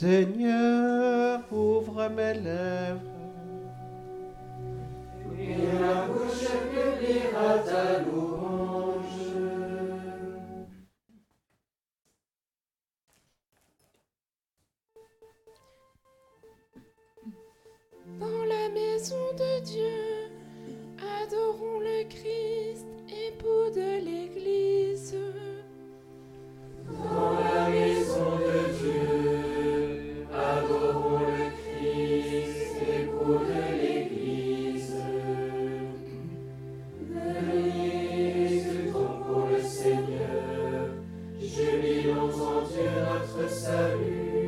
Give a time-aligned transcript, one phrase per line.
[0.00, 3.00] Seigneur, ouvre mes lèvres.
[5.38, 8.29] Et la bouche publiera ta louange.
[43.38, 44.39] le salut.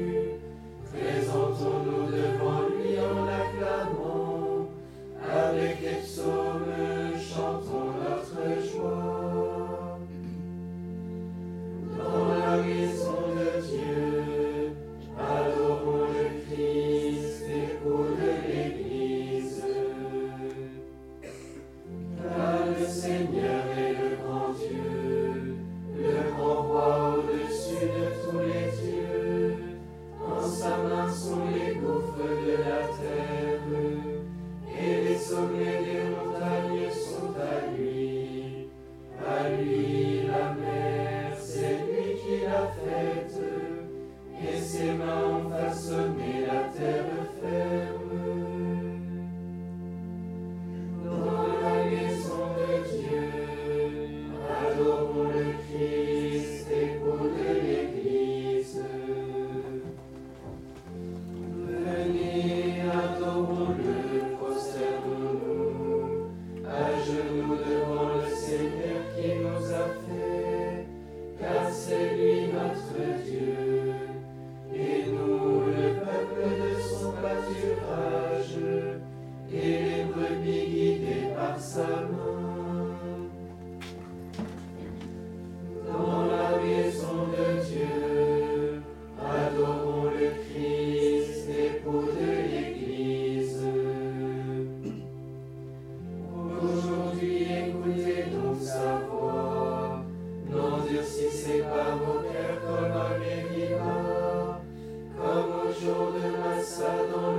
[105.82, 107.31] شده مستدان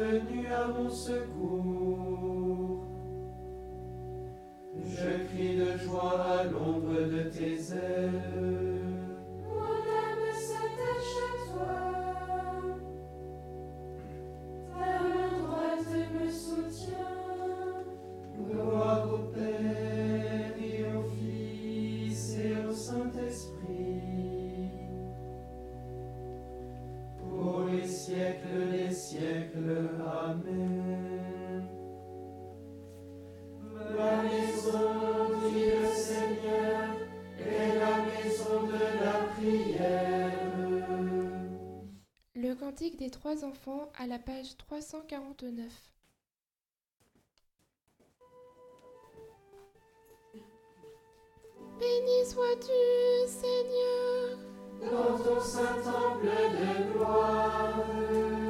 [0.00, 1.49] veniamo secundum.
[43.40, 45.66] trois enfants à la page 349.
[51.78, 54.38] Béni sois-tu, Seigneur,
[54.80, 58.49] dans ton saint temple de gloire.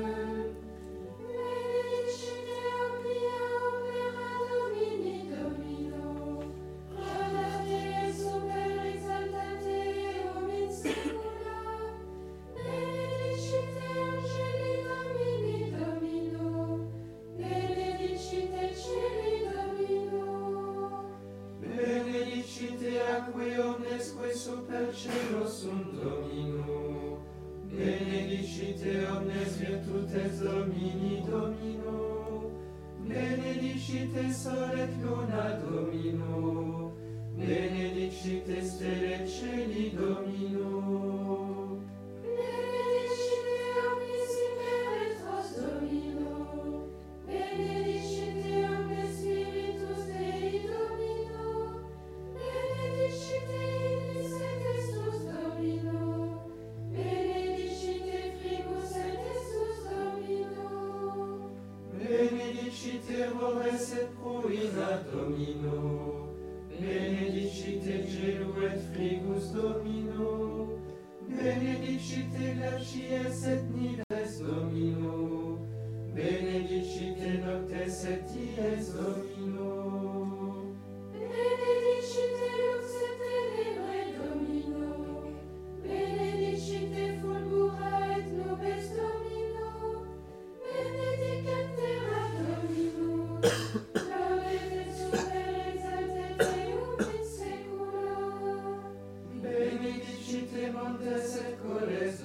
[101.10, 102.20] Sfântă să cores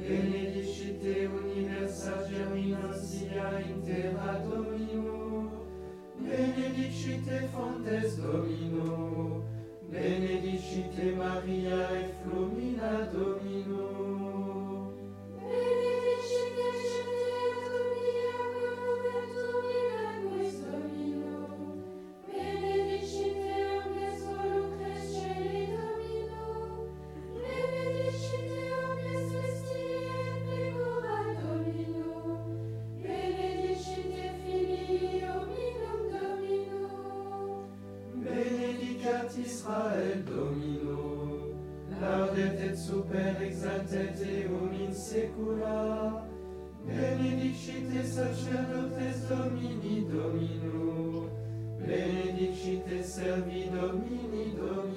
[0.00, 5.50] benedicite universa geminasia in terra Dominum,
[6.22, 9.42] benedicite fontes Dominum,
[9.90, 14.05] benedicite Maria e flumina Dominum,
[53.16, 54.95] servi Domini Domini.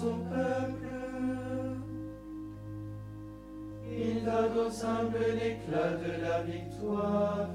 [0.00, 0.88] son peuple.
[3.98, 7.48] Il donne au simple l'éclat de la victoire.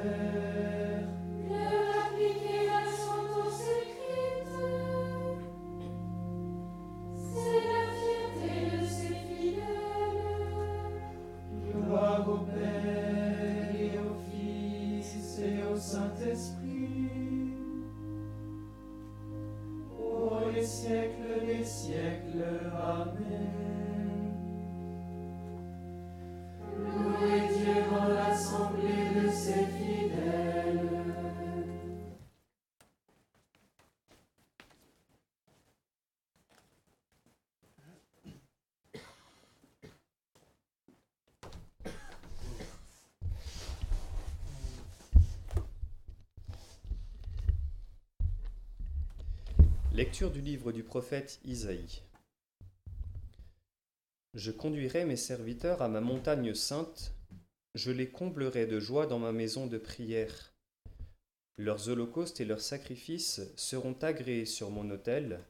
[0.00, 0.87] Amen.
[49.98, 52.02] Lecture du livre du prophète Isaïe.
[54.32, 57.12] Je conduirai mes serviteurs à ma montagne sainte,
[57.74, 60.52] je les comblerai de joie dans ma maison de prière.
[61.56, 65.40] Leurs holocaustes et leurs sacrifices seront agréés sur mon autel,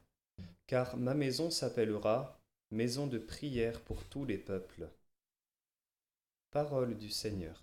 [0.67, 2.41] car ma maison s'appellera
[2.71, 4.89] maison de prière pour tous les peuples.
[6.53, 7.63] Parole du Seigneur.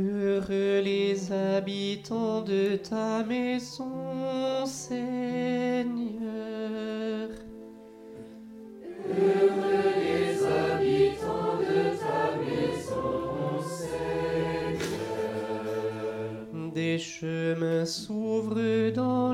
[0.00, 5.00] Heureux les habitants de ta maison, Seigneur.
[9.08, 14.86] Heureux les habitants de ta maison, Seigneur.
[16.72, 19.27] Des chemins s'ouvrent dans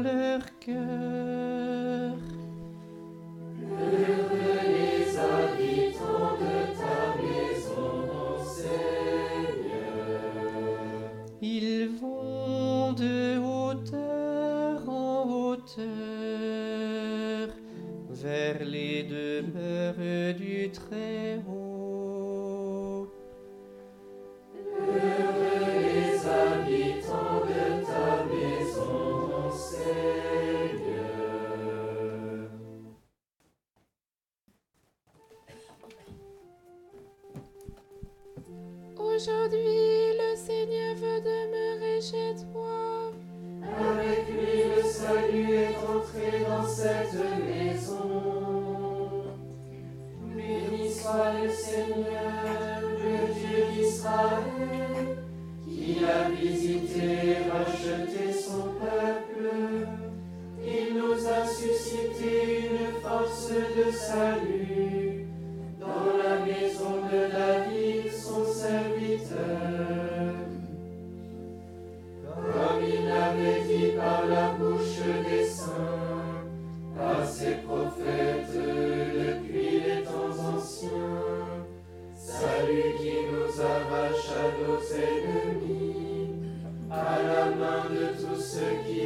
[39.26, 43.10] Aujourd'hui, le Seigneur veut demeurer chez toi.
[43.80, 48.03] Avec lui, le salut est entré dans cette maison.
[84.66, 86.30] Nos ennemis,
[86.90, 89.03] à la main de tous ceux qui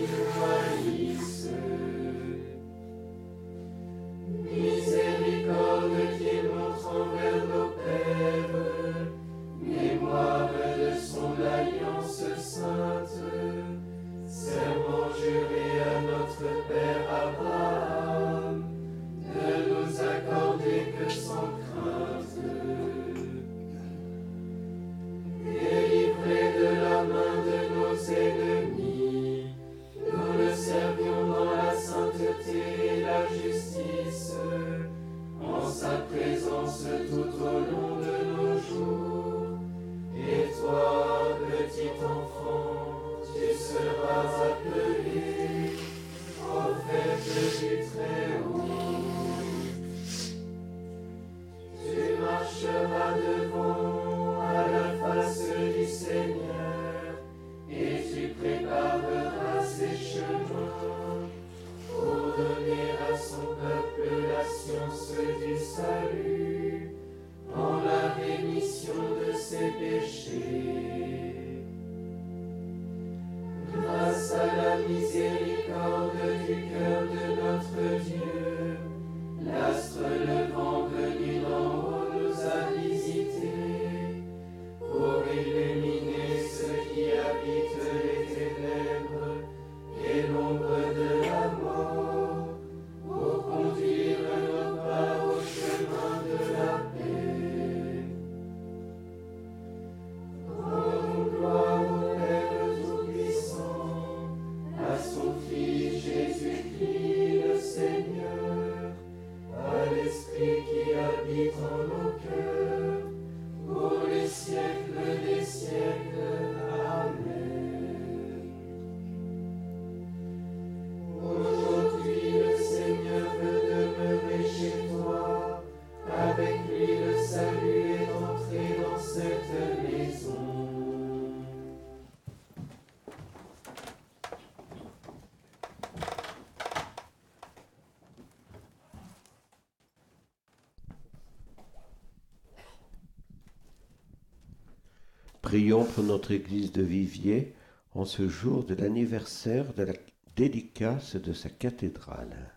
[145.49, 147.55] Prions pour notre église de Viviers
[147.95, 149.95] en ce jour de l'anniversaire de la
[150.37, 152.53] dédicace de sa cathédrale.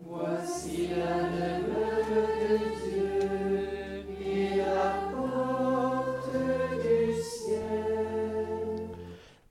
[0.00, 2.58] Voici la demeure de
[2.90, 6.32] Dieu et la porte
[6.82, 8.88] du ciel.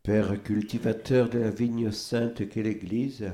[0.03, 3.31] Père cultivateur de la vigne sainte qu'est l'Église,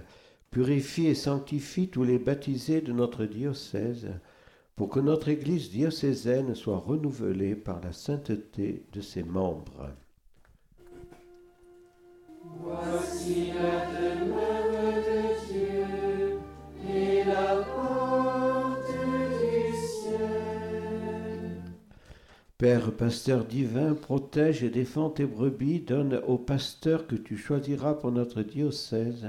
[0.51, 4.07] purifie et sanctifie tous les baptisés de notre diocèse,
[4.75, 9.89] pour que notre Église diocésaine soit renouvelée par la sainteté de ses membres.
[12.61, 16.39] Voici la demeure de Dieu
[16.87, 21.61] et la porte du ciel.
[22.57, 28.11] Père pasteur divin, protège et défends tes brebis, donne aux pasteurs que tu choisiras pour
[28.11, 29.27] notre diocèse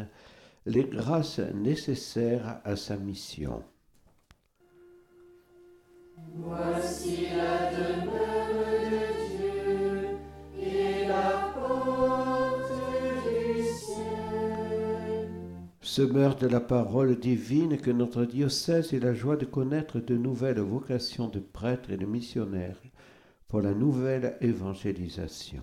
[0.67, 3.63] les grâces nécessaires à sa mission.
[6.35, 8.49] Voici la demeure
[8.91, 10.09] de Dieu
[10.61, 12.73] et la porte
[13.25, 15.29] du ciel.
[15.81, 20.61] Semeur de la parole divine, que notre diocèse ait la joie de connaître de nouvelles
[20.61, 22.81] vocations de prêtres et de missionnaires
[23.49, 25.63] pour la nouvelle évangélisation.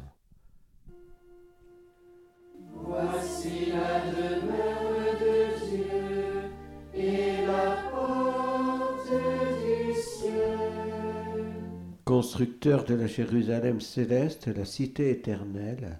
[12.15, 15.99] Constructeur de la Jérusalem céleste, la cité éternelle,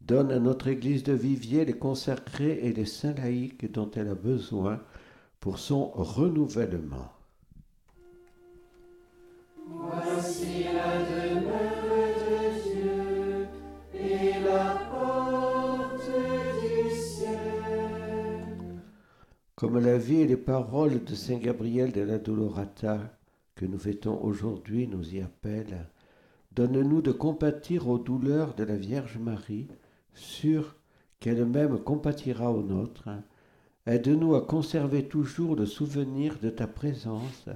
[0.00, 4.16] Donne à notre Église de Vivier les consacrés et les saints laïcs dont elle a
[4.16, 4.80] besoin
[5.38, 7.12] pour son renouvellement.
[9.68, 10.98] Voici la
[11.30, 13.46] demeure de Dieu
[13.94, 16.10] et la porte
[16.60, 17.28] du ciel.
[19.54, 22.98] Comme la vie et les paroles de Saint Gabriel de la Dolorata
[23.62, 25.86] que nous fêtons aujourd'hui nous y appellent,
[26.50, 29.68] donne-nous de compatir aux douleurs de la Vierge Marie,
[30.14, 30.74] sûre
[31.20, 33.08] qu'elle-même compatira aux nôtres.
[33.86, 37.48] Aide-nous à conserver toujours le souvenir de ta présence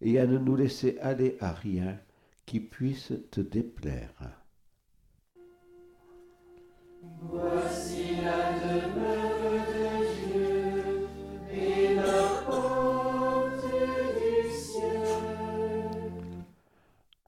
[0.00, 1.98] et à ne nous laisser aller à rien
[2.46, 4.14] qui puisse te déplaire.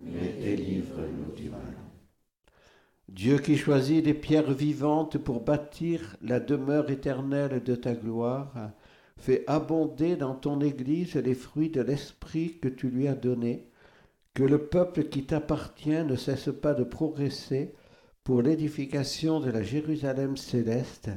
[0.00, 1.76] mais délivre-nous du mal.
[3.08, 8.72] Dieu qui choisit des pierres vivantes pour bâtir la demeure éternelle de ta gloire,
[9.16, 13.68] fais abonder dans ton Église les fruits de l'Esprit que tu lui as donné,
[14.34, 17.74] que le peuple qui t'appartient ne cesse pas de progresser
[18.24, 21.10] pour l'édification de la Jérusalem céleste,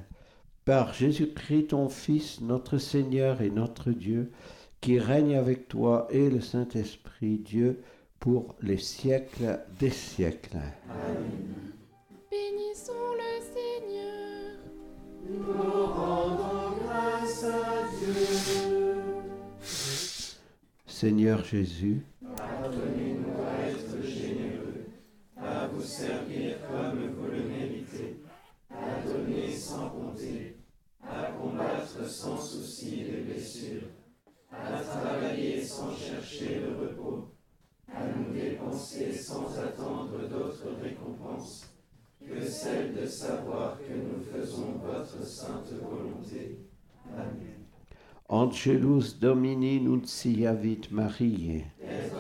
[0.64, 4.32] par Jésus-Christ ton Fils, notre Seigneur et notre Dieu,
[4.80, 7.82] qui règne avec toi et le Saint-Esprit, Dieu,
[8.20, 10.58] pour les siècles des siècles.
[12.30, 14.58] Bénissons le Seigneur.
[15.30, 18.98] Nous rendons grâce à Dieu.
[20.86, 22.04] Seigneur Jésus,
[43.00, 46.60] de savoir que nous faisons votre sainte volonté.
[47.14, 47.60] Amen.
[48.28, 51.66] Angelus Domini nunciavit Mariae.
[51.82, 52.12] Et.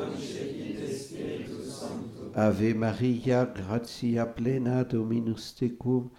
[2.35, 6.09] Ave Maria, gratia plena Dominus tecum,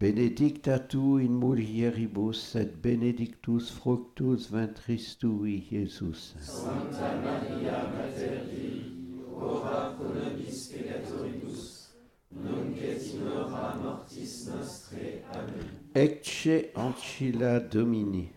[0.00, 6.34] benedicta tu in mulieribus et benedictus fructus ventris tui, Iesus.
[6.40, 8.92] Santa Maria Mater Dei,
[9.36, 11.77] ora pro nobis peccatoribus,
[12.32, 13.14] mortis
[14.46, 15.22] nostrae.
[15.32, 15.68] Amen.
[15.94, 18.30] Ecce ancilla Domini.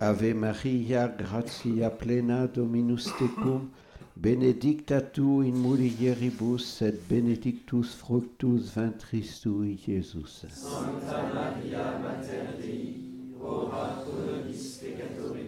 [0.00, 3.68] Ave Maria, gratia plena Dominus tecum,
[4.14, 10.44] benedicta tu in mulieribus et benedictus fructus ventris tui, Iesus.
[10.50, 15.47] Santa Maria Mater Dei, ora pro nobis peccatoribus,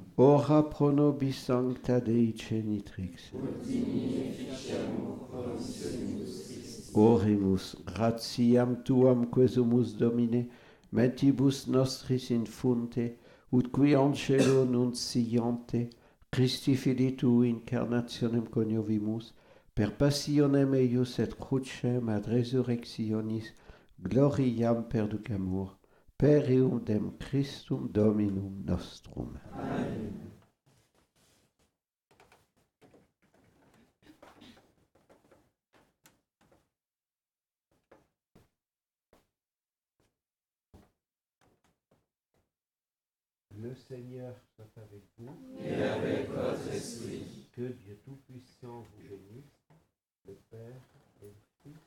[0.17, 3.31] Ora pro nobis sancta Dei genitrix.
[3.33, 6.91] Ut dignificamus Christi.
[6.93, 10.49] Oremus, gratiam tuam quesumus Domine,
[10.91, 13.15] mentibus nostris infunte,
[13.51, 15.89] ut qui angelo nunciante,
[16.29, 19.33] Christi fili tu incarnationem coniovimus,
[19.73, 23.53] per passionem eius et crucem ad resurrectionis
[24.03, 25.80] gloriam perducamur.
[26.21, 29.39] Per eum dem Christum Dominum nostrum.
[29.53, 30.31] Amen.
[43.57, 45.35] Le Seigneur soit avec vous.
[45.59, 49.67] Et avec votre esprit, Que Dieu Tout-Puissant vous bénisse,
[50.27, 50.81] le Père
[51.23, 51.77] et le Fils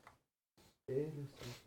[0.88, 1.63] et le Saint-Esprit.